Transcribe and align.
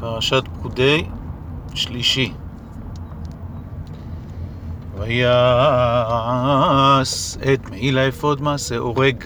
פרשת 0.00 0.42
פקודי, 0.58 1.04
שלישי. 1.74 2.32
ויעש 4.98 5.26
את 7.36 7.70
מעיל 7.70 7.98
האפוד 7.98 8.42
מעשה 8.42 8.76
הורג, 8.76 9.24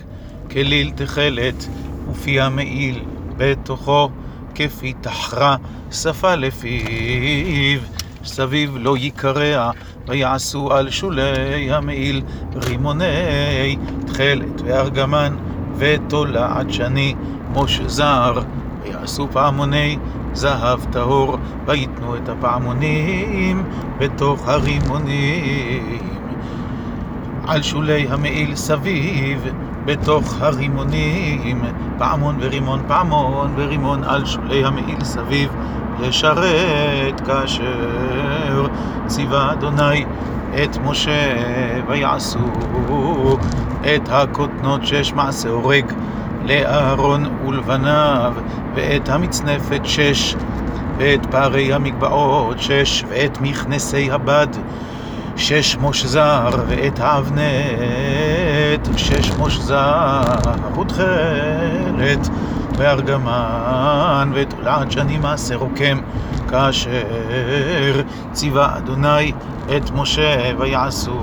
כליל 0.50 0.90
תכלת, 0.90 1.69
ופי 2.11 2.40
המעיל 2.40 3.04
בתוכו, 3.37 4.11
כפי 4.54 4.93
תחרה, 5.00 5.56
שפה 5.92 6.35
לפיו, 6.35 7.80
סביב 8.24 8.76
לא 8.80 8.96
יקרע, 8.98 9.70
ויעשו 10.06 10.72
על 10.72 10.90
שולי 10.90 11.72
המעיל 11.72 12.22
רימוני 12.54 13.76
תכלת 14.06 14.60
וארגמן, 14.64 15.36
ותולעת 15.76 16.73
שני, 16.73 17.14
מוש 17.48 17.80
זר, 17.86 18.41
ויעשו 18.84 19.28
פעמוני 19.33 19.98
זהב 20.33 20.80
טהור, 20.91 21.37
ויתנו 21.66 22.16
את 22.16 22.28
הפעמונים 22.28 23.62
בתוך 23.98 24.48
הרימונים. 24.48 25.98
על 27.46 27.62
שולי 27.62 28.06
המעיל 28.10 28.56
סביב, 28.56 29.48
בתוך 29.84 30.34
הרימונים, 30.41 31.62
פעמון 31.98 32.36
ורימון, 32.41 32.82
פעמון 32.88 33.55
ורימון 33.56 34.05
על 34.05 34.24
שולי 34.24 34.64
המעיל 34.64 35.05
סביב, 35.05 35.50
לשרת 36.00 37.20
כאשר 37.27 38.66
ציווה 39.06 39.52
אדוני 39.52 40.05
את 40.64 40.78
משה 40.84 41.34
ויעשו 41.88 42.38
את 43.80 44.08
הכותנות 44.08 44.86
שש 44.86 45.12
מעשה 45.12 45.48
הורג 45.48 45.92
לאהרון 46.45 47.24
ולבניו 47.46 48.32
ואת 48.74 49.09
המצנפת 49.09 49.80
שש 49.84 50.34
ואת 50.98 51.27
פערי 51.27 51.73
המגבעות 51.73 52.59
שש 52.60 53.05
ואת 53.09 53.41
מכנסי 53.41 54.11
הבד 54.11 54.47
שש 55.36 55.77
מושזר 55.77 56.50
ואת 56.69 57.00
האבנת 57.00 57.42
שש 58.97 59.31
מושזר 59.39 60.22
ותכלת 60.81 62.28
וארגמן 62.78 64.31
ואת 64.34 64.53
עולת 64.53 64.92
שני 64.92 65.19
מעשה 65.19 65.56
רוקם 65.56 66.00
כאשר 66.48 68.03
ציווה 68.33 68.77
אדוני 68.78 69.33
את 69.77 69.91
משה 69.91 70.53
ויעשו 70.59 71.22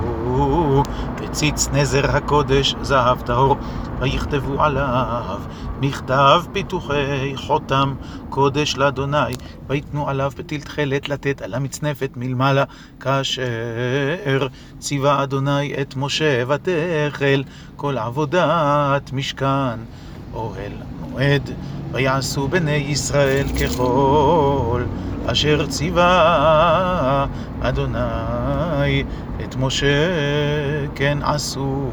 וציץ 1.21 1.67
נזר 1.73 2.15
הקודש 2.15 2.75
זהב 2.81 3.21
טהור 3.21 3.57
ויכתבו 3.99 4.63
עליו 4.63 5.39
מכתב 5.81 6.41
פיתוחי 6.51 7.33
חותם 7.35 7.93
קודש 8.29 8.77
לאדוני 8.77 9.33
ויתנו 9.67 10.09
עליו 10.09 10.31
פתיל 10.35 10.61
תכלת 10.61 11.09
לתת 11.09 11.41
על 11.41 11.53
המצנפת 11.53 12.09
מלמעלה 12.15 12.63
כאשר 12.99 14.47
ציווה 14.79 15.23
אדוני 15.23 15.73
את 15.81 15.95
משה 15.95 16.43
ותחל 16.47 17.43
כל 17.75 17.97
עבודת 17.97 19.13
משכן 19.13 19.79
אוהל 20.33 20.71
מועד 21.11 21.49
ויעשו 21.91 22.47
בני 22.47 22.71
ישראל 22.71 23.45
ככל 23.61 24.83
אשר 25.25 25.65
ציווה 25.65 27.25
אדוני. 27.61 29.03
את 29.43 29.55
משה 29.55 30.09
כן 30.95 31.17
עשו 31.21 31.89